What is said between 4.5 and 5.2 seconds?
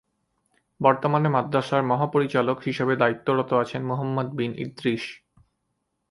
Idris.